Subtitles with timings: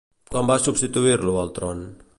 [0.31, 1.87] Quan va substituir-lo al tron?